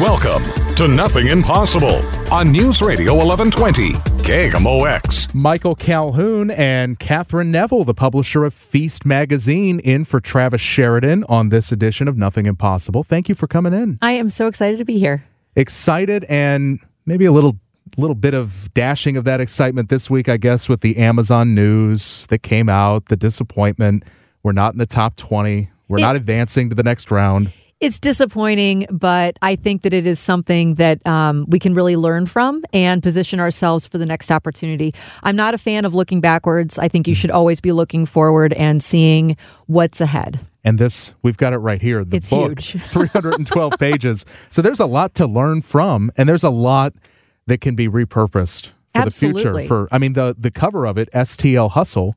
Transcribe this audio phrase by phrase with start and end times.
[0.00, 0.42] Welcome
[0.74, 5.34] to Nothing Impossible on News Radio 1120 KMOX.
[5.34, 11.48] Michael Calhoun and Catherine Neville, the publisher of Feast magazine, in for Travis Sheridan on
[11.48, 13.04] this edition of Nothing Impossible.
[13.04, 13.98] Thank you for coming in.
[14.02, 15.24] I am so excited to be here.
[15.54, 17.56] Excited and maybe a little
[17.96, 22.26] little bit of dashing of that excitement this week, I guess, with the Amazon news
[22.26, 24.02] that came out, the disappointment.
[24.42, 25.70] We're not in the top 20.
[25.88, 27.50] We're It- not advancing to the next round.
[27.78, 32.24] It's disappointing, but I think that it is something that um, we can really learn
[32.24, 34.94] from and position ourselves for the next opportunity.
[35.22, 36.78] I'm not a fan of looking backwards.
[36.78, 40.40] I think you should always be looking forward and seeing what's ahead.
[40.64, 42.02] And this, we've got it right here.
[42.02, 42.82] The It's book, huge.
[42.90, 44.24] 312 pages.
[44.48, 46.94] So there's a lot to learn from, and there's a lot
[47.46, 49.60] that can be repurposed for the future.
[49.64, 52.16] For I mean, the the cover of it, STL Hustle,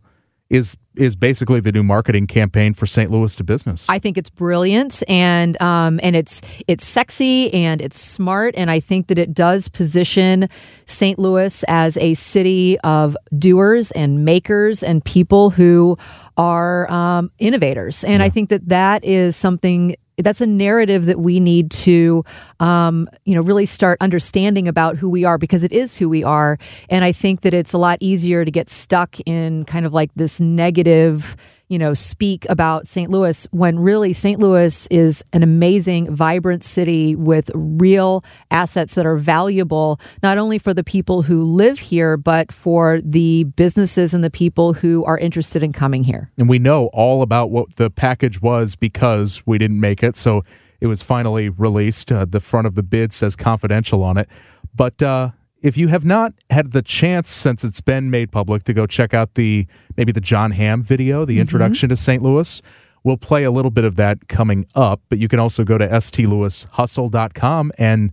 [0.50, 3.10] is is basically the new marketing campaign for St.
[3.10, 3.90] Louis to business.
[3.90, 8.80] I think it's brilliant and um, and it's it's sexy and it's smart and I
[8.80, 10.50] think that it does position
[10.86, 11.18] St.
[11.18, 15.98] Louis as a city of doers and makers and people who
[16.38, 21.40] are um, innovators and I think that that is something that's a narrative that we
[21.40, 22.24] need to
[22.60, 26.24] um, you know really start understanding about who we are because it is who we
[26.24, 26.58] are.
[26.90, 30.12] And i think that it's a lot easier to get stuck in kind of like
[30.16, 31.36] this negative
[31.70, 37.16] you know speak about st louis when really st louis is an amazing vibrant city
[37.16, 42.52] with real assets that are valuable not only for the people who live here but
[42.52, 46.88] for the businesses and the people who are interested in coming here and we know
[46.88, 50.16] all about what the package was because we didn't make it.
[50.16, 50.44] So
[50.82, 52.12] it was finally released.
[52.12, 54.28] Uh, the front of the bid says confidential on it.
[54.76, 55.30] But uh,
[55.62, 59.14] if you have not had the chance since it's been made public to go check
[59.14, 61.42] out the maybe the Jon Hamm video, the mm-hmm.
[61.42, 62.24] introduction to St.
[62.24, 62.62] Louis,
[63.04, 65.02] we'll play a little bit of that coming up.
[65.10, 68.12] But you can also go to stlouishustle.com and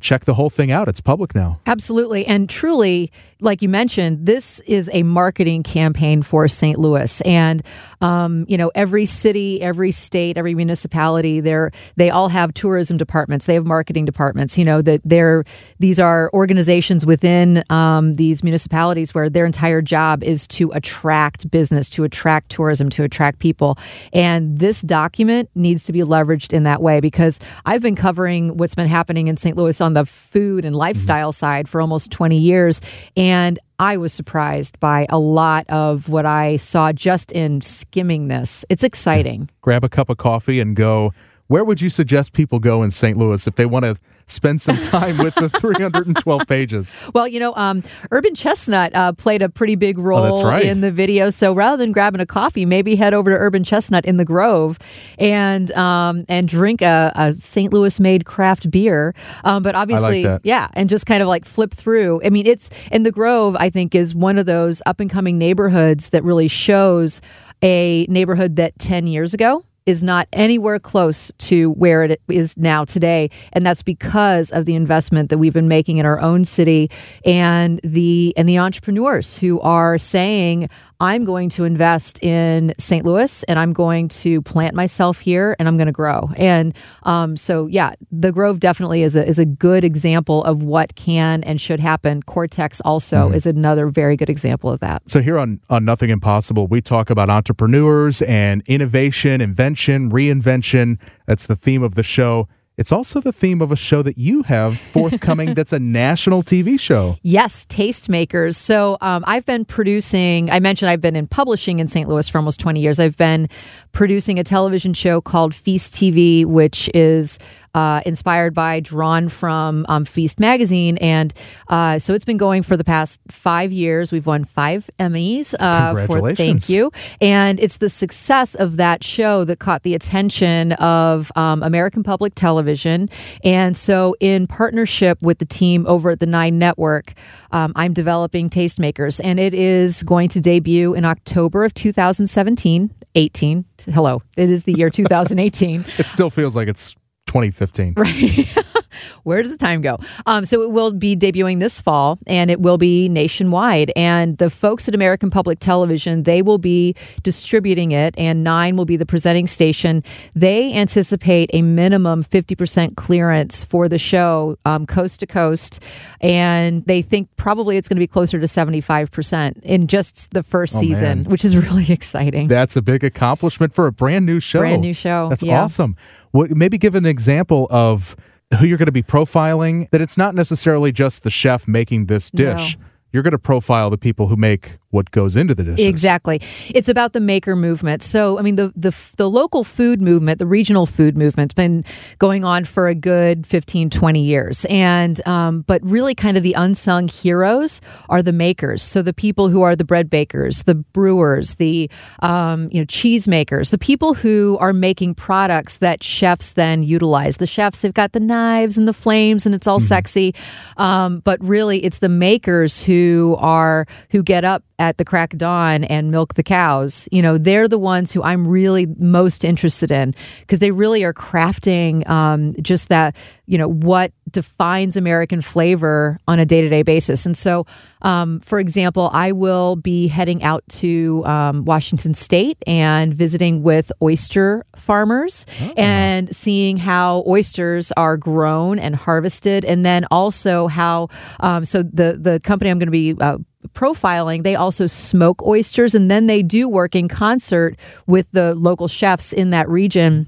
[0.00, 0.88] check the whole thing out.
[0.88, 1.60] It's public now.
[1.66, 2.26] Absolutely.
[2.26, 3.10] And truly,
[3.40, 6.78] like you mentioned, this is a marketing campaign for St.
[6.78, 7.20] Louis.
[7.22, 7.62] And,
[8.00, 13.46] um, you know, every city, every state, every municipality, they're, they all have tourism departments.
[13.46, 14.58] They have marketing departments.
[14.58, 15.44] You know, that they're,
[15.78, 21.88] these are organizations within um, these municipalities where their entire job is to attract business,
[21.90, 23.78] to attract tourism, to attract people.
[24.12, 28.74] And this document needs to be leveraged in that way because I've been covering what's
[28.74, 29.56] been happening in St.
[29.56, 30.80] Louis on the food and mm-hmm.
[30.80, 32.80] lifestyle side for almost 20 years.
[33.16, 38.64] And I was surprised by a lot of what I saw just in skimming this.
[38.68, 39.50] It's exciting.
[39.60, 41.12] grab a cup of coffee and go.
[41.48, 43.16] Where would you suggest people go in St.
[43.16, 46.94] Louis if they want to spend some time with the 312 pages?
[47.14, 50.66] Well, you know, um, Urban Chestnut uh, played a pretty big role Oh, right.
[50.66, 51.30] in the video.
[51.30, 54.78] So rather than grabbing a coffee, maybe head over to Urban Chestnut in the Grove
[55.18, 57.72] and um, and drink a, a St.
[57.72, 59.14] Louis made craft beer.
[59.44, 60.42] Um, but obviously, that.
[60.44, 62.20] yeah, and just kind of like flip through.
[62.24, 63.56] I mean, it's in the Grove.
[63.58, 67.22] I think is one of those up and coming neighborhoods that really shows
[67.62, 72.84] a neighborhood that ten years ago is not anywhere close to where it is now
[72.84, 73.30] today.
[73.54, 76.90] And that's because of the investment that we've been making in our own city
[77.24, 80.68] and the and the entrepreneurs who are saying
[81.00, 83.06] I'm going to invest in St.
[83.06, 86.30] Louis and I'm going to plant myself here and I'm going to grow.
[86.36, 90.96] And um, so, yeah, the Grove definitely is a, is a good example of what
[90.96, 92.22] can and should happen.
[92.24, 95.08] Cortex also is another very good example of that.
[95.08, 101.00] So here on on Nothing Impossible, we talk about entrepreneurs and innovation, invention, reinvention.
[101.26, 102.48] That's the theme of the show.
[102.78, 106.78] It's also the theme of a show that you have forthcoming that's a national TV
[106.78, 107.16] show.
[107.22, 108.54] Yes, tastemakers.
[108.54, 112.08] So um, I've been producing, I mentioned I've been in publishing in St.
[112.08, 113.00] Louis for almost 20 years.
[113.00, 113.48] I've been
[113.90, 117.40] producing a television show called Feast TV, which is
[117.74, 120.96] uh, inspired by, drawn from um, Feast magazine.
[120.98, 121.32] And
[121.68, 124.12] uh, so it's been going for the past five years.
[124.12, 125.54] We've won five Emmys.
[125.58, 126.90] Uh, For, thank you.
[127.20, 132.34] And it's the success of that show that caught the attention of um, American Public
[132.34, 133.08] Television.
[133.44, 137.14] And so, in partnership with the team over at the Nine Network,
[137.50, 142.94] um, I'm developing Tastemakers, and it is going to debut in October of 2017.
[143.14, 143.64] 18.
[143.86, 145.84] Hello, it is the year 2018.
[145.98, 146.94] It still feels like it's
[147.28, 147.94] 2015.
[149.24, 149.98] Where does the time go?
[150.26, 153.92] Um, so it will be debuting this fall, and it will be nationwide.
[153.96, 158.84] And the folks at American Public Television, they will be distributing it, and Nine will
[158.84, 160.02] be the presenting station.
[160.34, 165.82] They anticipate a minimum 50% clearance for the show, um, coast to coast,
[166.20, 170.76] and they think probably it's going to be closer to 75% in just the first
[170.76, 171.30] Oh, season, man.
[171.30, 172.48] which is really exciting.
[172.48, 174.60] That's a big accomplishment for a brand new show.
[174.60, 175.62] Brand new show, That's yeah.
[175.62, 175.96] awesome.
[176.30, 178.16] What, maybe give an example of
[178.58, 179.88] who you're going to be profiling.
[179.90, 182.78] That it's not necessarily just the chef making this dish.
[183.12, 185.86] You're going to profile the people who make what goes into the dishes.
[185.86, 186.40] Exactly.
[186.74, 188.02] It's about the maker movement.
[188.02, 191.84] So, I mean, the, the the local food movement, the regional food movement's been
[192.18, 194.64] going on for a good 15, 20 years.
[194.70, 198.82] And, um, but really kind of the unsung heroes are the makers.
[198.82, 201.90] So the people who are the bread bakers, the brewers, the,
[202.20, 207.36] um, you know, cheese makers, the people who are making products that chefs then utilize.
[207.36, 210.34] The chefs, they've got the knives and the flames and it's all sexy.
[210.78, 215.38] Um, but really it's the makers who are, who get up at the crack of
[215.38, 217.08] dawn and milk the cows.
[217.10, 221.14] You know, they're the ones who I'm really most interested in because they really are
[221.14, 223.16] crafting um, just that,
[223.46, 227.26] you know, what defines American flavor on a day to day basis.
[227.26, 227.66] And so,
[228.02, 233.90] um, for example, I will be heading out to um, Washington State and visiting with
[234.02, 235.46] oyster farmers
[235.76, 241.08] and seeing how oysters are grown and harvested, and then also how.
[241.40, 243.38] Um, so the the company I'm going to be uh,
[243.74, 247.76] profiling, they also smoke oysters and then they do work in concert
[248.06, 250.26] with the local chefs in that region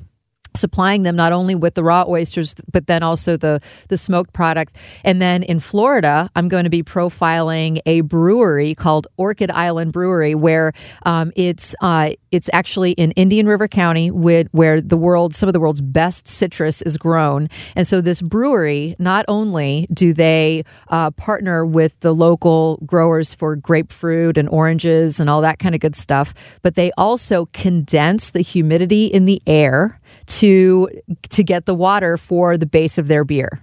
[0.54, 4.76] supplying them not only with the raw oysters but then also the the smoked product.
[5.04, 10.34] And then in Florida I'm going to be profiling a brewery called Orchid Island Brewery
[10.34, 10.72] where
[11.04, 15.52] um, it's uh, it's actually in Indian River County with, where the world some of
[15.52, 17.48] the world's best citrus is grown.
[17.76, 23.56] And so this brewery not only do they uh, partner with the local growers for
[23.56, 28.40] grapefruit and oranges and all that kind of good stuff but they also condense the
[28.40, 29.99] humidity in the air
[30.38, 30.88] to
[31.30, 33.60] to get the water for the base of their beer.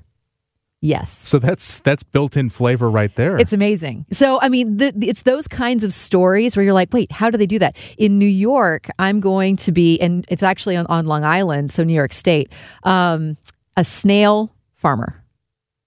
[0.80, 1.12] Yes.
[1.12, 3.38] So that's that's built-in flavor right there.
[3.38, 4.06] It's amazing.
[4.12, 7.38] So, I mean, the, it's those kinds of stories where you're like, wait, how do
[7.38, 7.76] they do that?
[7.98, 11.84] In New York, I'm going to be, and it's actually on, on Long Island, so
[11.84, 12.54] New York State,
[12.84, 13.38] um,
[13.76, 15.24] a snail farmer.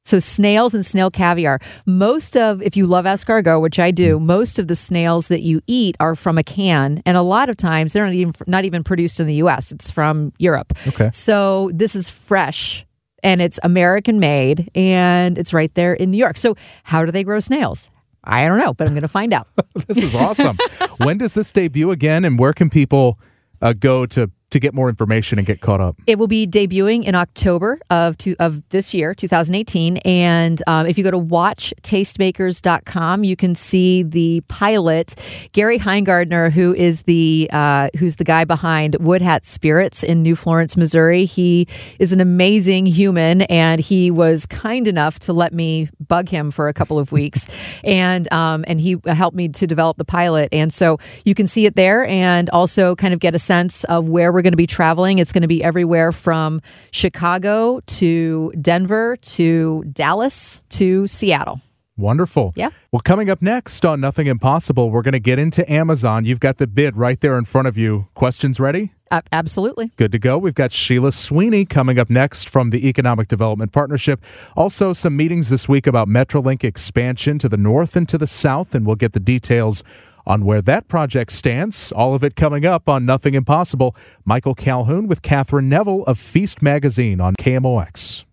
[0.05, 1.61] So, snails and snail caviar.
[1.87, 5.61] Most of, if you love escargot, which I do, most of the snails that you
[5.67, 8.83] eat are from a can, and a lot of times they're not even not even
[8.83, 9.73] produced in the U.S.
[9.73, 10.73] It's from Europe.
[10.89, 11.11] Okay.
[11.13, 12.87] So this is fresh
[13.23, 16.39] and it's American made and it's right there in New York.
[16.39, 17.91] So how do they grow snails?
[18.25, 19.49] I don't know, but I'm going to find out.
[19.87, 20.59] this is awesome.
[20.99, 23.19] when does this debut again, and where can people
[23.63, 25.97] uh, go to to get more information and get caught up?
[26.07, 29.99] It will be debuting in October of two, of this year, 2018.
[29.99, 35.15] And um, if you go to watchtastemakers.com, you can see the pilot.
[35.53, 40.37] Gary Hinegardner, who is the uh, who's the guy behind Wood Hat Spirits in New
[40.37, 41.67] Florence, Missouri, he
[41.99, 46.69] is an amazing human, and he was kind enough to let me bug him for
[46.69, 47.47] a couple of weeks,
[47.85, 50.49] and um, and he helped me to develop the pilot.
[50.53, 54.09] And so you can see it there, and also kind of get a sense of
[54.09, 55.19] where we're going to be traveling.
[55.19, 56.61] It's going to be everywhere from
[56.91, 61.61] Chicago to Denver to Dallas to Seattle.
[62.01, 62.55] Wonderful.
[62.57, 62.71] Yeah.
[62.93, 66.25] Well, coming up next on Nothing Impossible, we're going to get into Amazon.
[66.25, 68.09] You've got the bid right there in front of you.
[68.15, 68.95] Questions ready?
[69.11, 69.91] Uh, absolutely.
[69.97, 70.39] Good to go.
[70.39, 74.25] We've got Sheila Sweeney coming up next from the Economic Development Partnership.
[74.57, 78.75] Also, some meetings this week about Metrolink expansion to the north and to the south,
[78.75, 79.83] and we'll get the details
[80.27, 81.93] on where that project stands.
[81.93, 83.95] All of it coming up on Nothing Impossible.
[84.25, 88.25] Michael Calhoun with Catherine Neville of Feast Magazine on KMOX.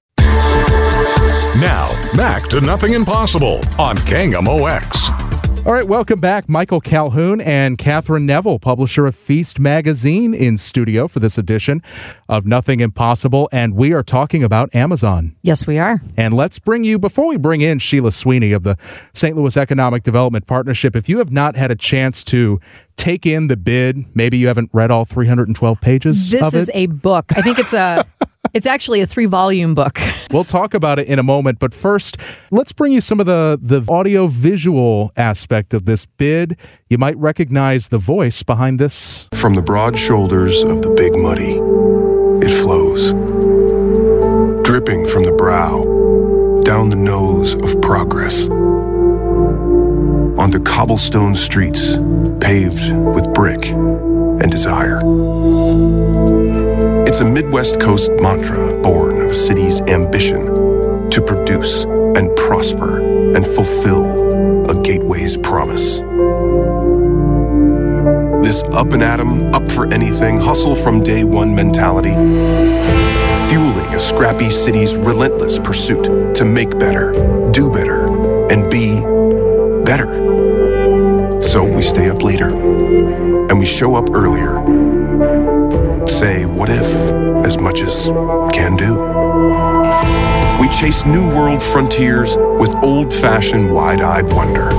[1.60, 5.07] Now, back to Nothing Impossible on KMOX.
[5.68, 6.48] All right, welcome back.
[6.48, 11.84] Michael Calhoun and Catherine Neville, publisher of Feast Magazine, in studio for this edition
[12.30, 13.50] of Nothing Impossible.
[13.52, 15.36] And we are talking about Amazon.
[15.42, 16.02] Yes, we are.
[16.16, 18.78] And let's bring you, before we bring in Sheila Sweeney of the
[19.14, 19.36] St.
[19.36, 22.62] Louis Economic Development Partnership, if you have not had a chance to
[22.96, 27.26] take in the bid, maybe you haven't read all 312 pages This is a book.
[27.36, 28.06] I think it's a.
[28.54, 30.00] It's actually a three volume book.
[30.30, 32.18] We'll talk about it in a moment, but first,
[32.52, 36.58] let's bring you some of the the audio visual aspect of this bid.
[36.90, 39.30] You might recognize the voice behind this.
[39.34, 41.62] From the broad shoulders of the Big Muddy,
[42.46, 43.14] it flows.
[44.64, 45.84] Dripping from the brow,
[46.64, 48.50] down the nose of progress.
[50.38, 51.96] Onto cobblestone streets
[52.42, 55.00] paved with brick and desire.
[57.18, 63.00] It's a Midwest Coast mantra born of a city's ambition to produce and prosper
[63.36, 66.02] and fulfill a gateway's promise.
[68.46, 72.14] This up and at 'em, up for anything, hustle from day one mentality,
[73.50, 77.14] fueling a scrappy city's relentless pursuit to make better,
[77.50, 78.06] do better,
[78.52, 79.02] and be
[79.86, 81.42] better.
[81.42, 82.50] So we stay up later,
[83.50, 84.62] and we show up earlier.
[86.18, 88.08] Say what if as much as
[88.52, 88.96] can do.
[90.60, 94.72] We chase new world frontiers with old fashioned wide eyed wonder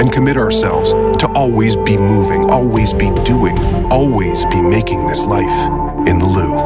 [0.00, 3.56] and commit ourselves to always be moving, always be doing,
[3.92, 5.68] always be making this life
[6.08, 6.58] in the Lou.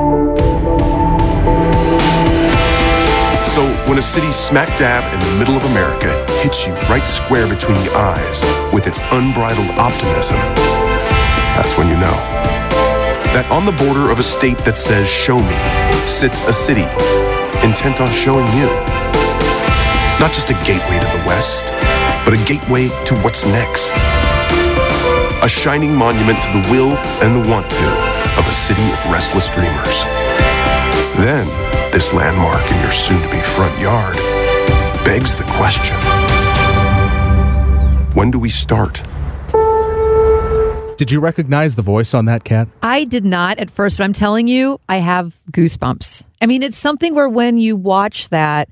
[3.45, 7.47] So when a city smack dab in the middle of America hits you right square
[7.47, 8.41] between the eyes
[8.73, 10.37] with its unbridled optimism,
[11.55, 12.48] that's when you know
[13.35, 15.61] that on the border of a state that says show me
[16.09, 16.87] sits a city
[17.67, 18.69] intent on showing you.
[20.19, 21.73] Not just a gateway to the west,
[22.25, 23.93] but a gateway to what's next.
[25.43, 27.89] A shining monument to the will and the want to
[28.39, 29.97] of a city of restless dreamers.
[31.19, 31.47] Then,
[31.93, 34.17] this landmark in your soon to be front yard
[35.05, 35.97] begs the question
[38.19, 39.01] when do we start?
[40.99, 42.67] Did you recognize the voice on that cat?
[42.83, 46.25] I did not at first, but I'm telling you, I have goosebumps.
[46.43, 48.69] I mean, it's something where when you watch that,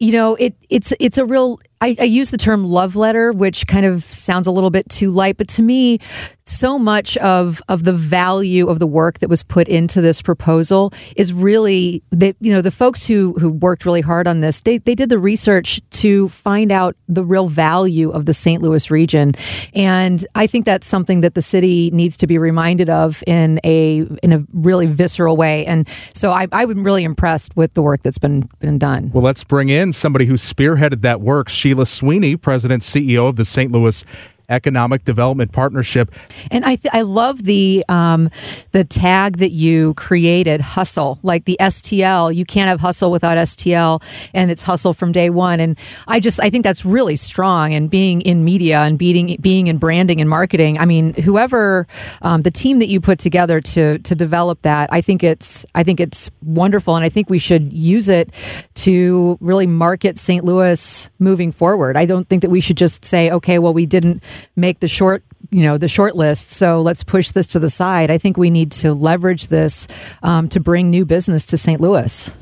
[0.00, 3.66] you know, it it's it's a real I, I, use the term love letter, which
[3.66, 5.98] kind of sounds a little bit too light, but to me,
[6.46, 10.92] so much of of the value of the work that was put into this proposal
[11.16, 14.78] is really that you know the folks who who worked really hard on this they,
[14.78, 18.62] they did the research to find out the real value of the St.
[18.62, 19.32] Louis region
[19.74, 24.00] and I think that's something that the city needs to be reminded of in a
[24.22, 28.18] in a really visceral way and so I, I'm really impressed with the work that's
[28.18, 29.10] been been done.
[29.14, 31.48] Well, let's bring in somebody who spearheaded that work.
[31.82, 33.72] Sweeney, President CEO of the St.
[33.72, 34.04] Louis
[34.48, 36.12] Economic Development Partnership.
[36.50, 38.30] And I th- I love the um,
[38.72, 42.34] the tag that you created, hustle, like the STL.
[42.34, 45.60] You can't have hustle without STL, and it's hustle from day one.
[45.60, 47.74] And I just I think that's really strong.
[47.74, 51.86] And being in media and being being in branding and marketing, I mean, whoever
[52.22, 55.82] um, the team that you put together to to develop that, I think it's I
[55.82, 58.30] think it's wonderful, and I think we should use it
[58.74, 60.44] to really market St.
[60.44, 61.96] Louis moving forward.
[61.96, 64.22] I don't think that we should just say, okay, well, we didn't
[64.56, 66.50] make the short you know the short list.
[66.50, 68.10] So let's push this to the side.
[68.10, 69.86] I think we need to leverage this
[70.22, 72.32] um, to bring new business to st louis.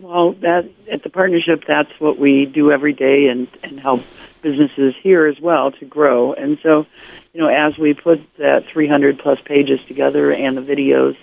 [0.00, 4.02] Well that at the partnership that's what we do every day and and help
[4.40, 6.32] businesses here as well to grow.
[6.32, 6.86] And so
[7.32, 11.16] you know as we put that 300 plus pages together and the videos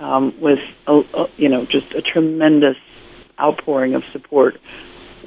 [0.00, 2.76] um, with a, a, you know just a tremendous
[3.38, 4.60] outpouring of support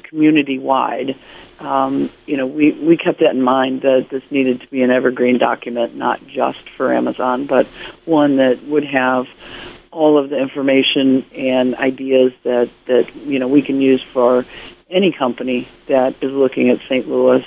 [0.02, 1.16] community wide
[1.58, 4.90] um, you know, we, we kept that in mind that this needed to be an
[4.90, 7.66] evergreen document, not just for Amazon, but
[8.04, 9.26] one that would have
[9.90, 14.44] all of the information and ideas that, that you know we can use for
[14.90, 17.08] any company that is looking at St.
[17.08, 17.44] Louis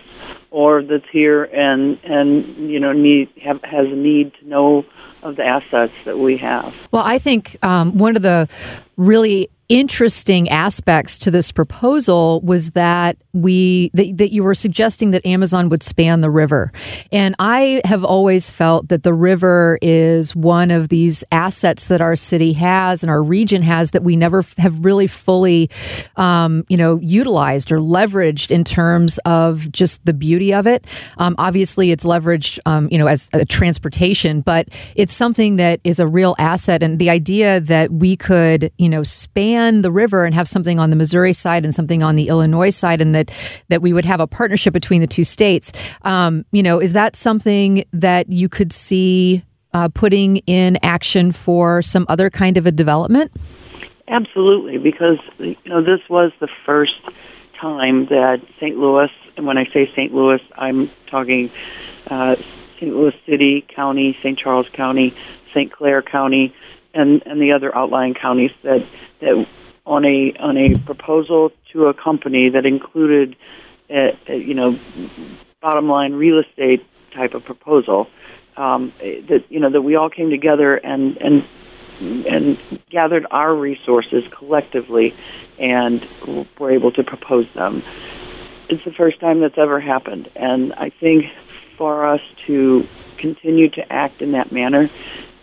[0.52, 4.86] or that's here and and you know need have has a need to know
[5.22, 6.74] of the assets that we have.
[6.92, 8.48] Well, I think um, one of the
[8.98, 15.24] really interesting aspects to this proposal was that we that, that, you were suggesting that
[15.26, 16.72] Amazon would span the river.
[17.12, 22.16] And I have always felt that the river is one of these assets that our
[22.16, 25.70] city has and our region has that we never have really fully
[26.16, 30.88] um, you know utilized or leveraged in terms of just the beauty of it.
[31.18, 36.00] Um, obviously it's leveraged um, you know as a transportation, but it's something that is
[36.00, 40.34] a real asset and the idea that we could, you know, span the river and
[40.34, 43.32] have something on the Missouri side and something on the Illinois side, and that
[43.70, 45.72] that we would have a partnership between the two states.
[46.04, 51.82] Um, you know, is that something that you could see uh, putting in action for
[51.82, 53.32] some other kind of a development?
[54.08, 57.00] Absolutely, because you know this was the first
[57.60, 58.78] time that St.
[58.78, 60.14] Louis, and when I say St.
[60.14, 61.52] Louis, I'm talking
[62.08, 62.36] uh,
[62.80, 62.94] St.
[62.96, 64.38] Louis City, County, St.
[64.38, 65.14] Charles County,
[65.54, 65.72] St.
[65.72, 66.54] Clair County,
[66.94, 68.86] and and the other outlying counties that
[69.20, 69.48] that
[69.86, 73.36] on a on a proposal to a company that included
[73.90, 74.80] a, a, you know
[75.62, 78.08] bottom line real estate type of proposal
[78.58, 81.46] um, that you know that we all came together and and
[82.00, 82.58] and
[82.90, 85.16] gathered our resources collectively
[85.58, 86.08] and
[86.58, 87.84] were able to propose them.
[88.70, 91.26] It's the first time that's ever happened, and I think
[91.78, 94.90] for us to continue to act in that manner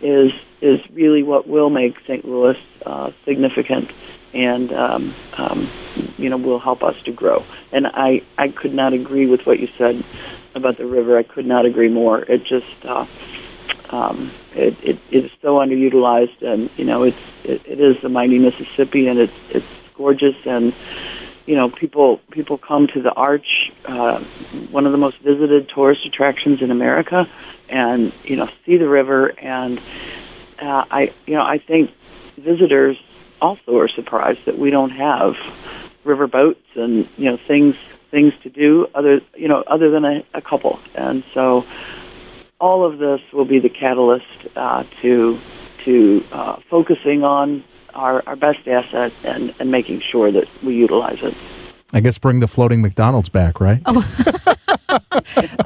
[0.01, 2.25] is is really what will make St.
[2.25, 3.91] Louis uh, significant
[4.33, 5.69] and um, um,
[6.17, 7.43] you know will help us to grow.
[7.71, 10.03] And I I could not agree with what you said
[10.55, 11.17] about the river.
[11.17, 12.19] I could not agree more.
[12.19, 13.05] It just uh,
[13.89, 18.39] um, it, it is so underutilized, and you know it's it, it is the mighty
[18.39, 20.73] Mississippi, and it's it's gorgeous, and
[21.47, 24.19] you know people people come to the Arch, uh,
[24.69, 27.27] one of the most visited tourist attractions in America,
[27.69, 29.79] and you know see the river, and
[30.59, 31.89] uh, I you know I think
[32.37, 32.97] visitors
[33.41, 35.35] also are surprised that we don't have
[36.03, 37.75] river boats and you know things
[38.11, 40.79] things to do other you know other than a, a couple.
[40.95, 41.65] And so
[42.59, 44.25] all of this will be the catalyst
[44.57, 45.39] uh, to
[45.85, 47.63] to uh, focusing on
[47.97, 51.35] our, our best asset and, and making sure that we utilize it.
[51.93, 53.81] I guess bring the floating McDonald's back, right?
[53.85, 54.03] Oh.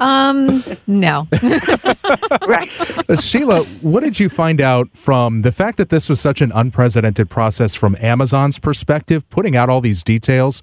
[0.00, 1.26] um, no.
[2.46, 2.70] right.
[3.08, 6.52] Uh, Sheila, what did you find out from the fact that this was such an
[6.54, 10.62] unprecedented process from Amazon's perspective, putting out all these details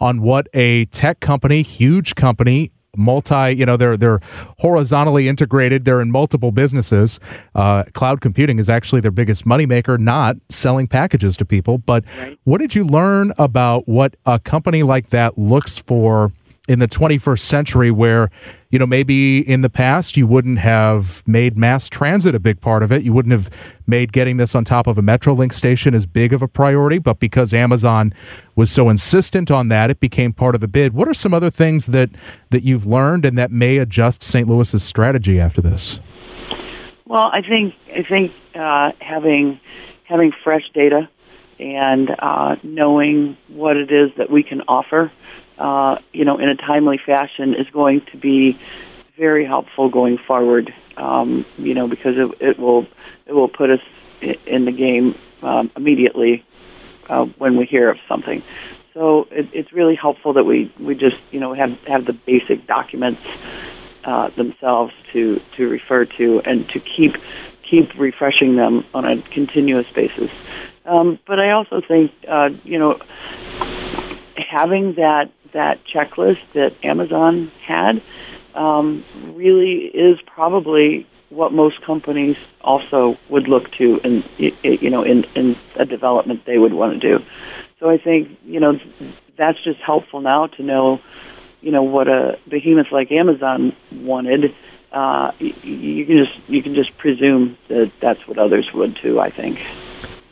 [0.00, 4.20] on what a tech company, huge company, multi you know they're they're
[4.58, 5.84] horizontally integrated.
[5.84, 7.20] They're in multiple businesses.
[7.54, 11.78] Uh, cloud computing is actually their biggest moneymaker not selling packages to people.
[11.78, 12.38] But right.
[12.44, 16.32] what did you learn about what a company like that looks for
[16.70, 18.30] in the 21st century where
[18.70, 22.84] you know maybe in the past you wouldn't have made mass transit a big part
[22.84, 23.02] of it.
[23.02, 23.50] You wouldn't have
[23.88, 27.18] made getting this on top of a metrolink station as big of a priority but
[27.18, 28.14] because amazon
[28.54, 30.94] was so insistent on that it became part of the bid.
[30.94, 32.08] What are some other things that
[32.50, 35.98] that you've learned and that may adjust st louis's strategy after this?
[37.04, 39.58] Well i think i think uh, having
[40.04, 41.08] having fresh data
[41.58, 45.10] and uh, knowing what it is that we can offer
[45.60, 48.58] uh, you know, in a timely fashion is going to be
[49.18, 50.72] very helpful going forward.
[50.96, 52.86] Um, you know, because it, it will
[53.26, 53.80] it will put us
[54.46, 56.44] in the game um, immediately
[57.08, 58.42] uh, when we hear of something.
[58.94, 62.66] So it, it's really helpful that we, we just you know have have the basic
[62.66, 63.20] documents
[64.04, 67.16] uh, themselves to to refer to and to keep
[67.62, 70.30] keep refreshing them on a continuous basis.
[70.86, 72.98] Um, but I also think uh, you know
[74.36, 78.02] having that that checklist that Amazon had
[78.54, 85.24] um, really is probably what most companies also would look to in you know in,
[85.36, 87.24] in a development they would want to do.
[87.78, 88.78] So I think you know
[89.38, 91.00] that's just helpful now to know
[91.60, 94.54] you know what a behemoth like Amazon wanted.
[94.92, 99.20] Uh, you, you can just you can just presume that that's what others would too.
[99.20, 99.58] I think.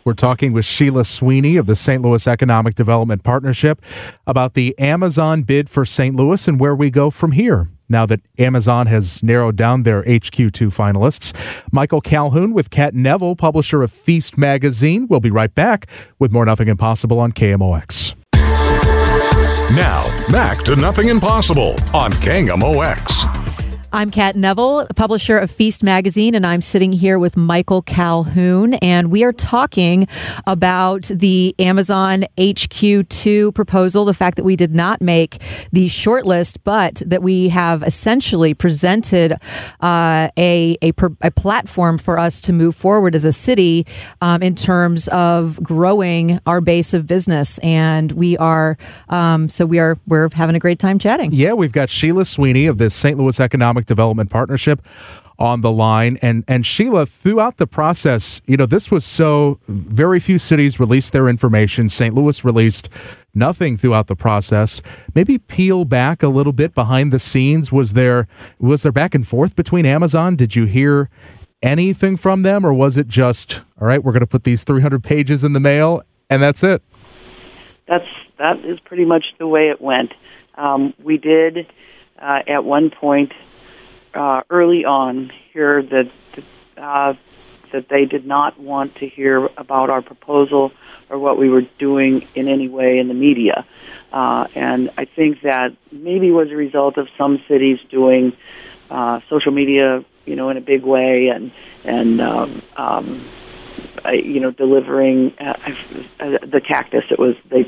[0.05, 2.03] We're talking with Sheila Sweeney of the St.
[2.03, 3.83] Louis Economic Development Partnership
[4.27, 6.15] about the Amazon bid for St.
[6.17, 7.69] Louis and where we go from here.
[7.89, 11.35] Now that Amazon has narrowed down their HQ2 finalists,
[11.73, 15.87] Michael Calhoun with Kat Neville, publisher of Feast magazine, will be right back
[16.19, 18.15] with more Nothing Impossible on KMOX.
[19.75, 23.18] Now, back to Nothing Impossible on KMOX.
[23.91, 29.11] I'm Kat Neville, publisher of Feast Magazine, and I'm sitting here with Michael Calhoun, and
[29.11, 30.07] we are talking
[30.47, 35.41] about the Amazon HQ2 proposal, the fact that we did not make
[35.73, 39.33] the shortlist, but that we have essentially presented
[39.81, 43.87] uh, a, a, a, platform for us to move forward as a city
[44.21, 47.57] um, in terms of growing our base of business.
[47.61, 48.77] And we are,
[49.09, 51.33] um, so we are, we're having a great time chatting.
[51.33, 53.17] Yeah, we've got Sheila Sweeney of the St.
[53.17, 54.83] Louis Economic Economic Development Partnership
[55.39, 56.19] on the line.
[56.21, 61.13] And and Sheila, throughout the process, you know, this was so very few cities released
[61.13, 61.89] their information.
[61.89, 62.15] St.
[62.15, 62.89] Louis released
[63.35, 64.83] nothing throughout the process.
[65.15, 67.71] Maybe peel back a little bit behind the scenes.
[67.71, 68.27] Was there
[68.59, 70.35] was there back and forth between Amazon?
[70.35, 71.09] Did you hear
[71.63, 74.03] anything from them, or was it just all right?
[74.03, 76.83] We're going to put these 300 pages in the mail, and that's it.
[77.87, 78.07] That's
[78.39, 80.15] that is pretty much the way it went.
[80.57, 81.67] Um, we did
[82.21, 83.33] uh, at one point
[84.15, 86.11] uh, early on here that
[86.77, 87.15] uh,
[87.73, 90.73] that they did not want to hear about our proposal
[91.11, 93.67] or what we were doing in any way in the media.
[94.13, 98.33] Uh, and I think that maybe was a result of some cities doing
[98.91, 101.51] uh, social media, you know, in a big way, and
[101.85, 103.25] and um, um,
[104.07, 105.55] you know, delivering uh,
[106.21, 107.05] uh, the cactus.
[107.11, 107.65] It was they,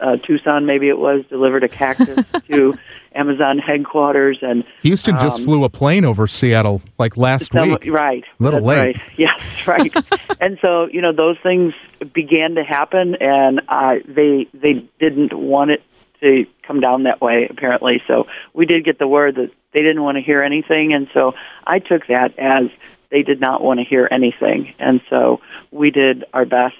[0.00, 2.78] uh, Tucson, maybe it was delivered a cactus to
[3.14, 7.86] Amazon headquarters, and Houston um, just flew a plane over Seattle like last some, week.
[7.86, 8.78] Right, little late.
[8.78, 9.00] Right.
[9.16, 9.92] Yes, right.
[10.40, 11.74] and so you know those things
[12.12, 15.82] began to happen, and uh, they they didn't want it
[16.20, 18.02] to come down that way apparently.
[18.06, 21.34] So we did get the word that they didn't want to hear anything, and so
[21.66, 22.70] I took that as
[23.10, 25.40] they did not want to hear anything, and so
[25.70, 26.76] we did our best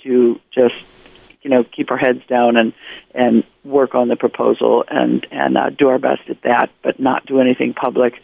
[0.00, 0.74] to just
[1.42, 2.72] you know keep our heads down and
[3.14, 7.26] and work on the proposal and and uh, do our best at that, but not
[7.26, 8.14] do anything public.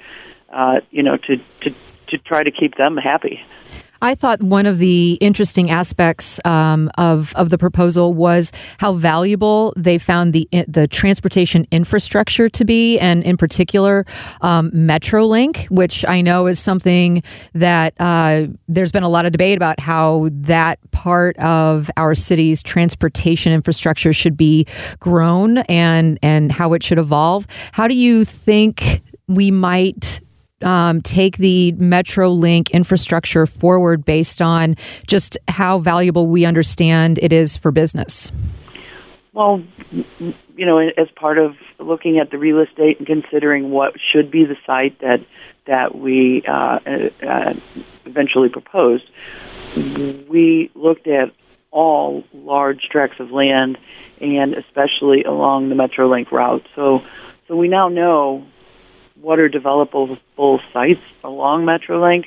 [0.50, 1.74] Uh, you know, to to
[2.08, 3.40] to try to keep them happy.
[4.02, 9.72] I thought one of the interesting aspects um, of of the proposal was how valuable
[9.76, 14.06] they found the the transportation infrastructure to be, and in particular,
[14.40, 17.22] um, MetroLink, which I know is something
[17.54, 22.62] that uh, there's been a lot of debate about how that part of our city's
[22.62, 24.66] transportation infrastructure should be
[24.98, 27.46] grown and and how it should evolve.
[27.72, 30.20] How do you think we might
[30.62, 37.56] um, take the MetroLink infrastructure forward based on just how valuable we understand it is
[37.56, 38.30] for business?
[39.32, 44.30] Well, you know, as part of looking at the real estate and considering what should
[44.30, 45.20] be the site that
[45.66, 46.78] that we uh,
[47.22, 47.54] uh,
[48.04, 49.04] eventually proposed,
[49.76, 51.32] we looked at
[51.70, 53.78] all large tracts of land,
[54.20, 56.66] and especially along the MetroLink route.
[56.74, 57.04] So,
[57.46, 58.46] so we now know
[59.20, 60.18] what are developable
[60.72, 62.26] sites along MetroLink,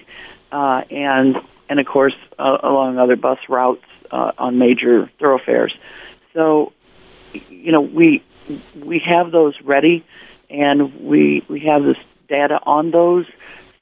[0.52, 1.38] uh, and
[1.70, 5.76] and of course uh, along other bus routes uh, on major thoroughfares.
[6.34, 6.72] So,
[7.50, 8.24] you know, we
[8.76, 10.04] we have those ready,
[10.50, 13.26] and we we have this data on those.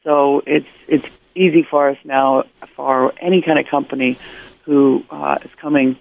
[0.03, 2.43] So it's it's easy for us now
[2.75, 4.17] for any kind of company
[4.63, 5.97] who uh, is coming.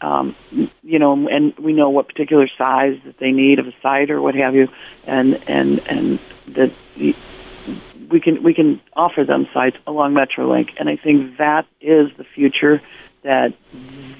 [0.00, 0.36] Um,
[0.82, 4.20] you know, and we know what particular size that they need of a site or
[4.20, 4.68] what have you,
[5.06, 6.70] and and and that
[8.10, 12.24] we can we can offer them sites along MetroLink, and I think that is the
[12.24, 12.82] future.
[13.22, 13.54] That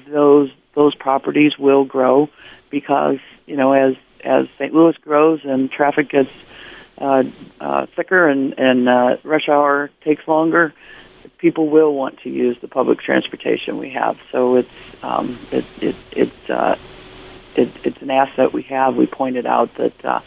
[0.07, 2.29] those those properties will grow
[2.69, 4.73] because you know as as St.
[4.73, 6.31] Louis grows and traffic gets
[6.97, 7.23] uh,
[7.59, 10.73] uh, thicker and and uh, rush hour takes longer,
[11.37, 14.17] people will want to use the public transportation we have.
[14.31, 14.69] So it's
[15.03, 16.77] um, it, it, it's uh,
[17.55, 18.95] it, it's an asset we have.
[18.95, 20.21] We pointed out that uh,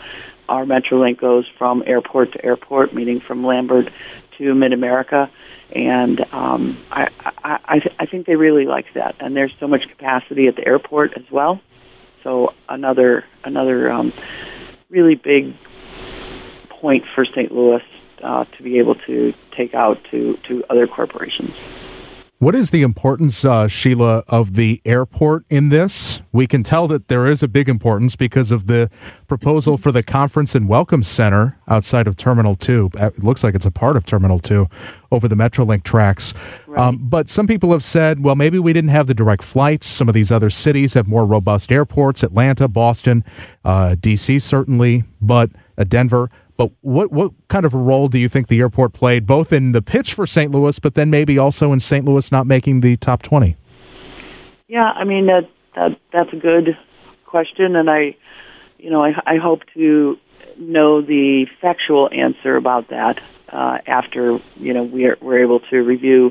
[0.49, 3.91] our MetroLink goes from airport to airport, meaning from Lambert
[4.39, 5.31] to Mid America,
[5.73, 9.17] and um, I, I, I, th- I think they really like that.
[9.21, 11.61] And there's so much capacity at the airport as well.
[12.23, 14.13] So another another um,
[14.91, 15.55] really big
[16.69, 17.53] point for St.
[17.53, 17.83] Louis
[18.23, 21.55] uh, to be able to take out to to other corporations.
[22.41, 26.23] What is the importance, uh, Sheila, of the airport in this?
[26.33, 28.89] We can tell that there is a big importance because of the
[29.29, 32.93] proposal for the conference and welcome center outside of Terminal 2.
[32.99, 34.67] Uh, it looks like it's a part of Terminal 2
[35.13, 36.33] over the Metrolink tracks.
[36.67, 36.81] Right.
[36.81, 39.87] Um, but some people have said, well, maybe we didn't have the direct flights.
[39.87, 43.23] Some of these other cities have more robust airports Atlanta, Boston,
[43.67, 46.31] uh, D.C., certainly, but uh, Denver.
[46.61, 49.73] But what what kind of a role do you think the airport played, both in
[49.73, 50.53] the pitch for St.
[50.53, 52.05] Louis, but then maybe also in St.
[52.05, 53.57] Louis not making the top twenty?
[54.69, 56.77] Yeah, I mean that, that that's a good
[57.25, 58.15] question, and I,
[58.79, 60.19] you know, I, I hope to
[60.59, 66.31] know the factual answer about that uh, after you know we're we're able to review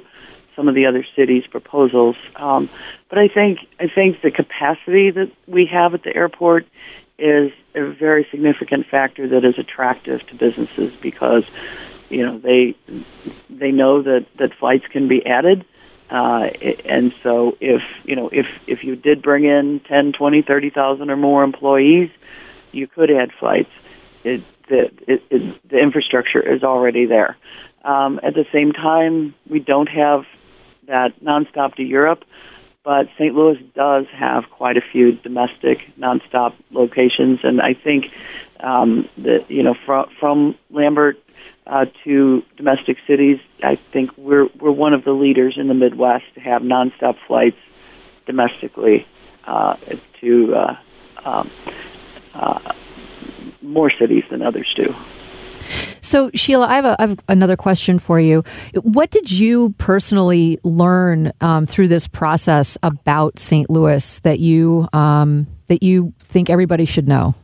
[0.56, 2.18] some of the other cities' proposals.
[2.36, 2.70] Um,
[3.10, 6.68] but I think I think the capacity that we have at the airport
[7.20, 11.44] is a very significant factor that is attractive to businesses because
[12.10, 12.76] you know they
[13.50, 15.66] they know that that flights can be added.
[16.10, 16.50] Uh,
[16.86, 21.16] and so if you know if if you did bring in 10 20 30,000 or
[21.16, 22.10] more employees
[22.72, 23.72] you could add flights.
[24.24, 27.38] It the it, it, the infrastructure is already there.
[27.84, 30.26] Um, at the same time we don't have
[30.88, 32.24] that nonstop to Europe
[32.84, 33.36] but St.
[33.36, 38.06] Louis does have quite a few domestic nonstop locations, and I think
[38.60, 41.18] um, that you know from from Lambert
[41.68, 46.26] uh, to domestic cities, I think we're we're one of the leaders in the Midwest
[46.36, 47.58] to have nonstop flights
[48.26, 49.06] domestically
[49.46, 49.76] uh,
[50.22, 50.78] to uh,
[51.26, 51.52] um,
[52.34, 52.74] uh,
[53.62, 54.96] more cities than others do.
[56.10, 58.44] So, Sheila, I have, a, I have, another question for you.
[58.82, 63.70] What did you personally learn um, through this process about St.
[63.70, 67.36] Louis that you um, that you think everybody should know?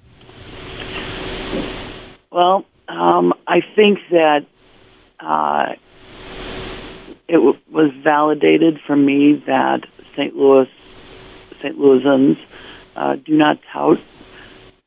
[2.31, 4.47] Well, um, I think that
[5.19, 5.73] uh,
[7.27, 9.81] it w- was validated for me that
[10.15, 10.35] St.
[10.35, 10.67] Louis,
[11.61, 11.77] St.
[11.77, 12.39] Louisans,
[12.95, 13.99] uh, do not tout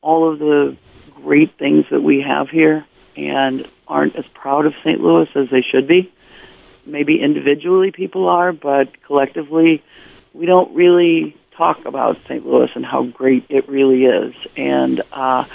[0.01, 0.75] all of the
[1.23, 2.85] great things that we have here
[3.27, 5.01] and aren't as proud of St.
[5.01, 6.11] Louis as they should be.
[6.85, 9.83] Maybe individually people are, but collectively
[10.33, 12.45] we don't really talk about St.
[12.45, 14.33] Louis and how great it really is.
[14.55, 15.45] And uh,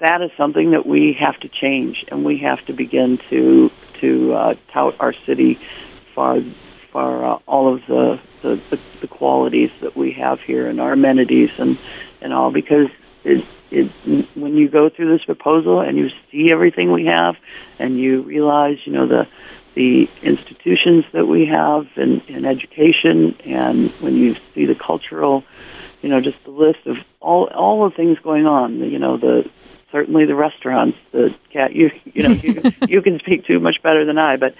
[0.00, 4.32] that is something that we have to change, and we have to begin to to
[4.32, 5.58] uh, tout our city
[6.14, 6.42] for
[6.92, 11.50] for uh, all of the, the the qualities that we have here and our amenities
[11.58, 11.78] and
[12.20, 12.88] and all because
[13.24, 13.86] it it
[14.34, 17.36] when you go through this proposal and you see everything we have
[17.78, 19.26] and you realize you know the
[19.74, 25.44] the institutions that we have in, in education and when you see the cultural
[26.02, 29.48] you know just the list of all all the things going on you know the
[29.92, 34.04] certainly the restaurants the cat you you know you, you can speak to much better
[34.04, 34.54] than I but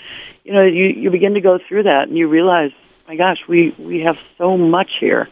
[0.45, 2.73] you know you you begin to go through that and you realize
[3.07, 5.29] my gosh we we have so much here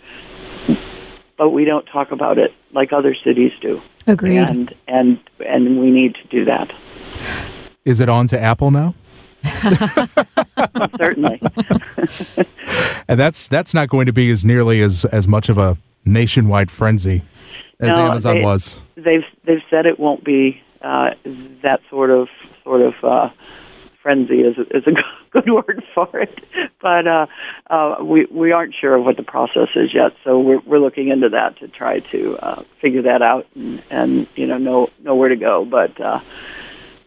[1.39, 4.39] but we don't talk about it like other cities do Agreed.
[4.39, 6.73] and and and we need to do that
[7.85, 8.95] Is it on to Apple now?
[10.99, 11.41] certainly
[13.09, 16.71] And that's that's not going to be as nearly as as much of a nationwide
[16.71, 17.23] frenzy
[17.81, 18.83] as No, Amazon they- was.
[18.97, 21.11] they've they've said it won't be uh,
[21.63, 22.29] that sort of
[22.65, 23.29] sort of uh,
[24.07, 24.93] frenzy is a, is a
[25.33, 26.39] good word for it,
[26.81, 27.27] but uh,
[27.69, 30.13] uh, we we aren't sure of what the process is yet.
[30.23, 34.29] So we're we're looking into that to try to uh, figure that out and, and
[34.37, 35.65] you know know know where to go.
[35.65, 36.21] But uh,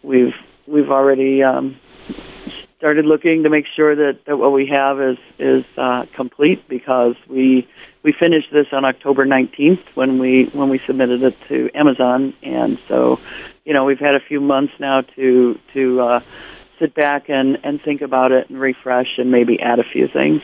[0.03, 0.35] we've
[0.67, 1.41] we've already.
[1.41, 1.77] Um,
[2.77, 7.13] started looking to make sure that, that what we have is is uh, complete because
[7.27, 7.67] we
[8.03, 12.79] we finished this on October 19th when we when we submitted it to Amazon and
[12.87, 13.19] so
[13.65, 16.19] you know we've had a few months now to to uh,
[16.79, 20.41] sit back and and think about it and refresh and maybe add a few things.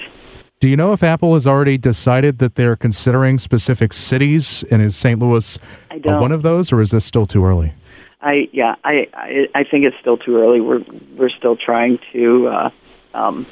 [0.59, 4.95] Do you know if Apple has already decided that they're considering specific cities and is
[4.95, 5.19] St.
[5.19, 5.59] Louis
[6.03, 7.73] one of those or is this still too early?
[8.21, 10.61] I yeah, I, I I think it's still too early.
[10.61, 10.83] We're
[11.15, 12.69] we're still trying to uh,
[13.13, 13.45] um,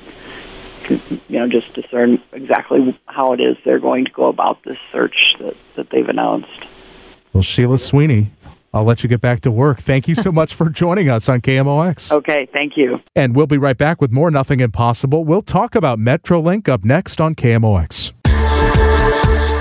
[0.90, 5.36] you know just discern exactly how it is they're going to go about this search
[5.40, 6.50] that that they've announced.
[7.34, 8.32] Well, Sheila Sweeney,
[8.74, 9.80] I'll let you get back to work.
[9.80, 12.12] Thank you so much for joining us on KMOX.
[12.12, 13.00] Okay, thank you.
[13.16, 15.24] And we'll be right back with more Nothing Impossible.
[15.26, 18.14] We'll talk about Metrolink up next on KMOX.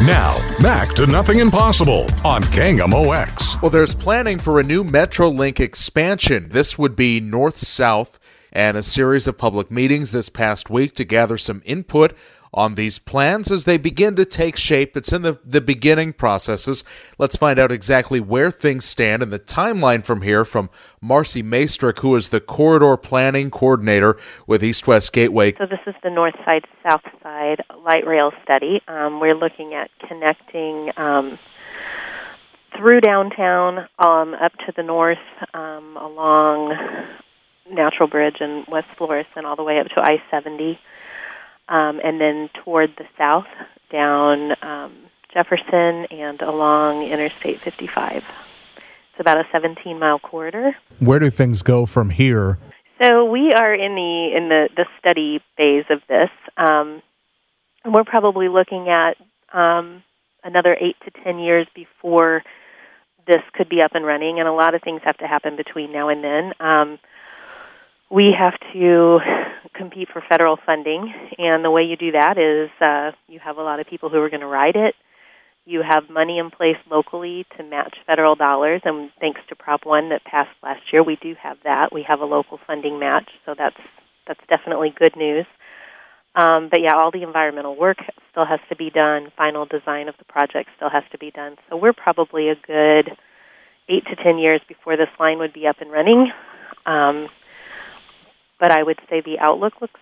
[0.03, 3.63] Now, back to Nothing Impossible on KMOX.
[3.63, 6.49] Well, there's planning for a new Metrolink expansion.
[6.49, 8.19] This would be north south,
[8.53, 12.15] and a series of public meetings this past week to gather some input
[12.55, 14.97] on these plans as they begin to take shape.
[14.97, 16.85] It's in the, the beginning processes.
[17.19, 20.69] Let's find out exactly where things stand and the timeline from here from
[21.01, 25.55] Marcy Maestrick, who is the corridor planning coordinator with East West Gateway.
[25.57, 28.83] So this is the north side south side light rail study.
[28.87, 31.39] Um, we're looking at connecting um,
[32.77, 35.19] through downtown um, up to the north
[35.55, 36.77] um, along
[37.73, 40.79] Natural Bridge and West Florissant and all the way up to I seventy,
[41.69, 43.47] um, and then toward the south
[43.91, 44.93] down um,
[45.33, 48.23] Jefferson and along Interstate fifty five.
[49.11, 50.77] It's about a seventeen mile corridor.
[50.99, 52.59] Where do things go from here?
[53.03, 56.31] So we are in the in the, the study phase of this.
[56.57, 57.03] Um,
[57.85, 59.17] and we're probably looking at
[59.53, 60.03] um,
[60.45, 62.43] another eight to ten years before
[63.27, 65.93] this could be up and running, and a lot of things have to happen between
[65.93, 66.53] now and then.
[68.13, 69.21] We have to
[69.75, 73.63] compete for federal funding, and the way you do that is uh, you have a
[73.63, 74.95] lot of people who are going to ride it.
[75.65, 80.11] You have money in place locally to match federal dollars, and thanks to Prop One
[80.11, 81.91] that passed last year, we do have that.
[81.91, 83.81] We have a local funding match, so that's
[84.27, 85.47] that's definitely good news.
[86.35, 87.99] Um, but yeah, all the environmental work
[88.31, 89.33] still has to be done.
[89.39, 91.57] Final design of the project still has to be done.
[91.71, 93.17] So we're probably a good
[93.89, 96.31] eight to ten years before this line would be up and running.
[96.85, 97.29] Um,
[98.63, 99.99] but I would say the outlook looks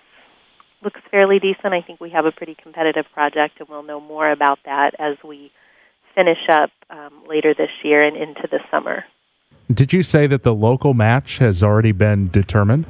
[0.83, 1.73] looks fairly decent.
[1.73, 5.17] I think we have a pretty competitive project, and we'll know more about that as
[5.25, 5.51] we
[6.15, 9.05] finish up um, later this year and into the summer.
[9.73, 12.85] Did you say that the local match has already been determined?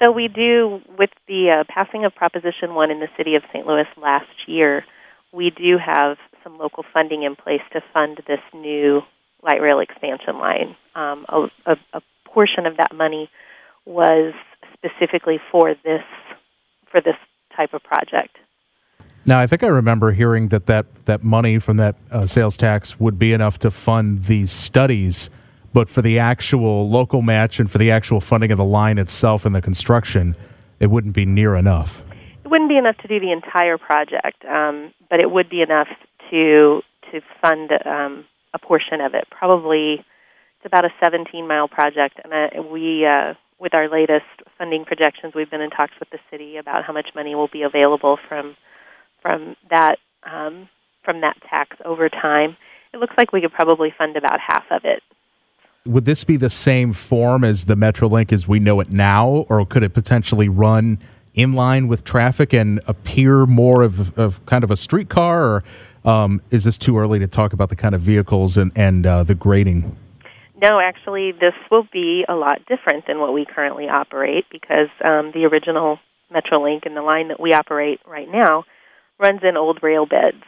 [0.00, 3.66] So we do, with the uh, passing of Proposition 1 in the city of St.
[3.66, 4.84] Louis last year,
[5.32, 9.02] we do have some local funding in place to fund this new
[9.42, 10.76] light rail expansion line.
[10.94, 13.28] Um, a, a, a portion of that money
[13.86, 14.34] was
[14.84, 16.02] specifically for this
[16.90, 17.16] for this
[17.56, 18.36] type of project.
[19.26, 22.98] Now, I think I remember hearing that that, that money from that uh, sales tax
[22.98, 25.28] would be enough to fund these studies,
[25.72, 29.44] but for the actual local match and for the actual funding of the line itself
[29.44, 30.34] and the construction,
[30.80, 32.02] it wouldn't be near enough.
[32.44, 35.88] It wouldn't be enough to do the entire project, um, but it would be enough
[36.30, 36.80] to
[37.12, 39.24] to fund um, a portion of it.
[39.30, 40.04] Probably,
[40.56, 43.04] it's about a 17 mile project, and uh, we.
[43.06, 44.24] Uh, with our latest
[44.58, 47.62] funding projections, we've been in talks with the city about how much money will be
[47.62, 48.56] available from
[49.22, 50.68] from that um,
[51.04, 52.56] from that tax over time.
[52.92, 55.02] It looks like we could probably fund about half of it.
[55.86, 59.64] Would this be the same form as the Metrolink as we know it now, or
[59.64, 60.98] could it potentially run
[61.34, 65.64] in line with traffic and appear more of, of kind of a streetcar, or
[66.04, 69.22] um, is this too early to talk about the kind of vehicles and, and uh,
[69.22, 69.96] the grading?
[70.60, 75.32] No, actually, this will be a lot different than what we currently operate because um,
[75.32, 75.98] the original
[76.30, 78.64] Metrolink and the line that we operate right now
[79.18, 80.42] runs in old rail beds.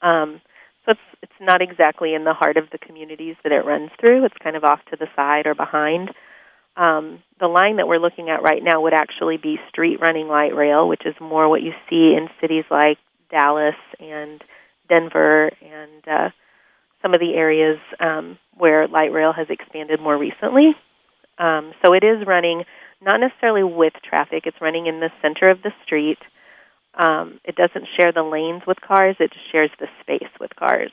[0.00, 0.40] Um,
[0.84, 4.24] so it's it's not exactly in the heart of the communities that it runs through.
[4.24, 6.10] It's kind of off to the side or behind.
[6.76, 10.54] Um, the line that we're looking at right now would actually be street running light
[10.54, 12.98] rail, which is more what you see in cities like
[13.30, 14.42] Dallas and
[14.88, 16.28] Denver and uh,
[17.02, 20.74] some of the areas um, where light rail has expanded more recently.
[21.38, 22.64] Um, so it is running
[23.00, 26.18] not necessarily with traffic; it's running in the center of the street.
[26.94, 30.90] Um, it doesn't share the lanes with cars; it just shares the space with cars.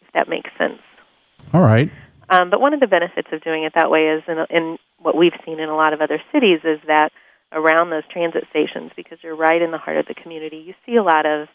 [0.00, 0.80] If that makes sense.
[1.52, 1.90] All right.
[2.30, 5.16] Um, but one of the benefits of doing it that way is, in, in what
[5.16, 7.10] we've seen in a lot of other cities, is that
[7.52, 10.96] around those transit stations, because you're right in the heart of the community, you see
[10.96, 11.48] a lot of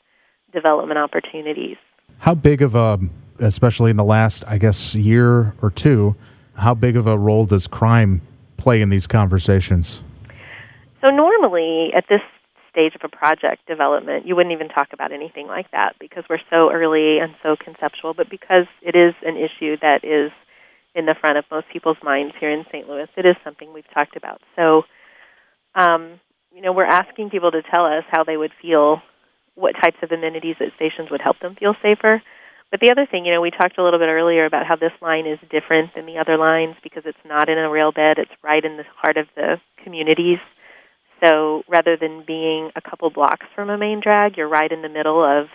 [0.54, 1.78] development opportunities.
[2.20, 3.00] How big of a,
[3.40, 6.16] especially in the last, I guess, year or two,
[6.58, 8.22] how big of a role does crime
[8.58, 10.02] play in these conversations?
[11.02, 12.22] So normally at this
[12.72, 16.42] stage of a project development, you wouldn't even talk about anything like that because we're
[16.50, 18.14] so early and so conceptual.
[18.14, 20.32] But because it is an issue that is
[20.94, 22.88] in the front of most people's minds here in St.
[22.88, 24.42] Louis, it is something we've talked about.
[24.56, 24.84] So,
[25.76, 26.20] um,
[26.54, 29.02] you know, we're asking people to tell us how they would feel,
[29.56, 32.22] what types of amenities at stations would help them feel safer.
[32.70, 34.92] But the other thing, you know, we talked a little bit earlier about how this
[35.02, 38.32] line is different than the other lines because it's not in a rail bed, it's
[38.44, 40.40] right in the heart of the communities.
[41.24, 44.90] So rather than being a couple blocks from a main drag, you're right in the
[44.90, 45.48] middle of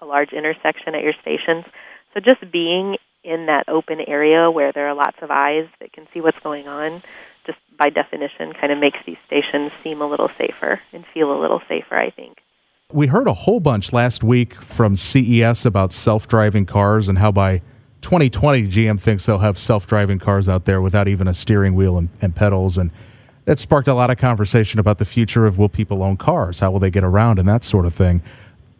[0.00, 1.64] a large intersection at your stations.
[2.12, 6.06] So just being in that open area where there are lots of eyes that can
[6.12, 7.02] see what's going on,
[7.46, 11.40] just by definition, kind of makes these stations seem a little safer and feel a
[11.40, 12.38] little safer, I think.
[12.92, 17.32] We heard a whole bunch last week from CES about self driving cars and how
[17.32, 17.58] by
[18.02, 21.98] 2020 GM thinks they'll have self driving cars out there without even a steering wheel
[21.98, 22.78] and, and, pedals.
[22.78, 22.92] And
[23.44, 26.60] that sparked a lot of conversation about the future of will people own cars?
[26.60, 28.22] How will they get around and that sort of thing.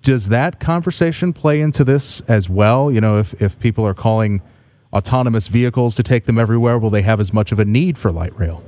[0.02, 2.92] Does that conversation play into this as well?
[2.92, 4.40] You know, if, if people are calling
[4.92, 8.12] autonomous vehicles to take them everywhere, will they have as much of a need for
[8.12, 8.62] light rail?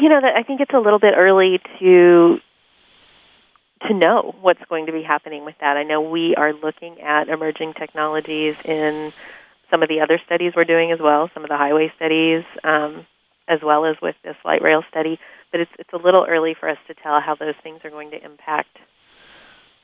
[0.00, 2.38] You know, I think it's a little bit early to
[3.88, 5.76] to know what's going to be happening with that.
[5.76, 9.12] I know we are looking at emerging technologies in
[9.70, 13.06] some of the other studies we're doing as well, some of the highway studies, um,
[13.48, 15.18] as well as with this light rail study.
[15.50, 18.10] But it's it's a little early for us to tell how those things are going
[18.10, 18.76] to impact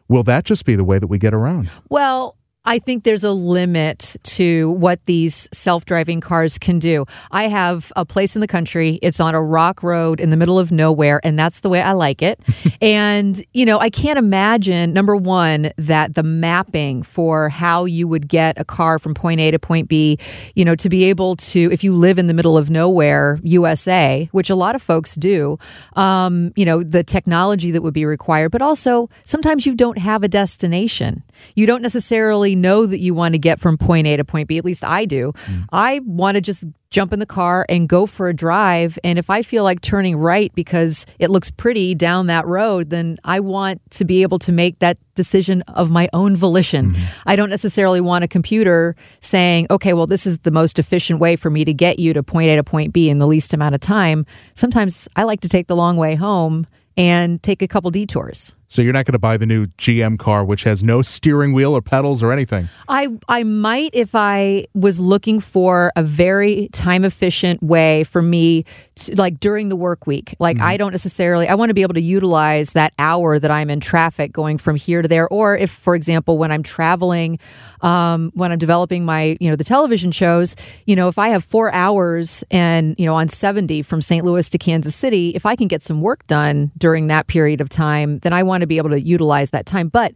[0.09, 1.71] will that just be the way that we get around?
[1.91, 7.05] Well, I think there's a limit to what these self driving cars can do.
[7.31, 8.99] I have a place in the country.
[9.03, 11.93] It's on a rock road in the middle of nowhere, and that's the way I
[11.93, 12.41] like it.
[12.81, 18.29] and, you know, I can't imagine, number one, that the mapping for how you would
[18.29, 20.19] get a car from point A to point B,
[20.55, 24.27] you know, to be able to, if you live in the middle of nowhere, USA,
[24.33, 25.59] which a lot of folks do,
[25.97, 30.23] um, you know, the technology that would be required, but also sometimes you don't have
[30.23, 31.23] a destination.
[31.55, 34.59] You don't necessarily know that you want to get from point A to point B.
[34.59, 35.33] At least I do.
[35.33, 35.67] Mm.
[35.73, 36.65] I want to just
[36.95, 38.99] jump in the car and go for a drive.
[39.03, 43.17] And if I feel like turning right because it looks pretty down that road, then
[43.25, 46.93] I want to be able to make that decision of my own volition.
[46.93, 47.29] Mm-hmm.
[47.29, 51.35] I don't necessarily want a computer saying, okay, well, this is the most efficient way
[51.35, 53.75] for me to get you to point A to point B in the least amount
[53.75, 54.25] of time.
[54.55, 56.65] Sometimes I like to take the long way home
[56.97, 58.55] and take a couple detours.
[58.69, 61.75] So you're not going to buy the new GM car, which has no steering wheel
[61.75, 62.69] or pedals or anything.
[62.89, 68.65] I I might if I was looking for a very time efficient way for me,
[68.97, 70.35] to, like during the work week.
[70.39, 70.67] Like mm-hmm.
[70.67, 71.49] I don't necessarily.
[71.49, 74.77] I want to be able to utilize that hour that I'm in traffic going from
[74.77, 77.39] here to there, or if, for example, when I'm traveling,
[77.81, 80.57] um, when I'm developing my you know the television shows,
[80.87, 84.25] you know, if I have four hours and you know on 70 from St.
[84.25, 87.69] Louis to Kansas City, if I can get some work done during that period of
[87.69, 89.89] time, then I want to be able to utilize that time.
[89.89, 90.15] But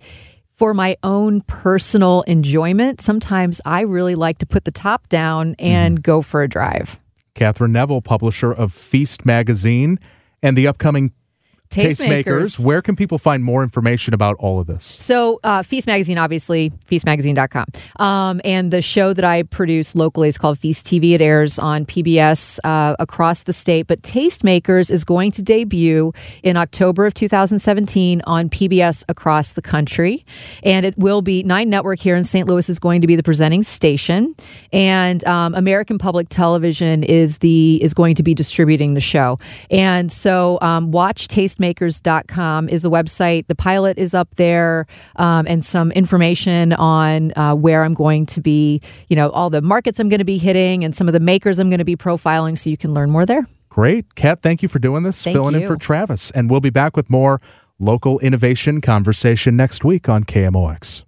[0.54, 6.00] for my own personal enjoyment, sometimes I really like to put the top down and
[6.00, 6.02] mm.
[6.02, 6.98] go for a drive.
[7.34, 10.00] Catherine Neville, publisher of Feast Magazine
[10.42, 11.12] and the upcoming
[11.70, 12.58] Tastemakers.
[12.58, 14.84] Where can people find more information about all of this?
[14.84, 17.66] So, uh, Feast Magazine, obviously, feastmagazine.com.
[17.96, 21.12] Um, and the show that I produce locally is called Feast TV.
[21.12, 23.86] It airs on PBS uh, across the state.
[23.86, 26.12] But Tastemakers is going to debut
[26.42, 30.24] in October of 2017 on PBS across the country.
[30.62, 32.48] And it will be Nine Network here in St.
[32.48, 34.34] Louis is going to be the presenting station.
[34.72, 39.38] And um, American Public Television is the is going to be distributing the show.
[39.70, 43.46] And so, um, watch Taste tastemakers.com is the website.
[43.46, 44.86] The pilot is up there
[45.16, 49.62] um, and some information on uh, where I'm going to be, you know, all the
[49.62, 51.96] markets I'm going to be hitting and some of the makers I'm going to be
[51.96, 53.46] profiling so you can learn more there.
[53.68, 54.14] Great.
[54.14, 56.30] Kat, thank you for doing this, Thank filling in for Travis.
[56.32, 57.40] And we'll be back with more
[57.78, 61.07] local innovation conversation next week on KMOX.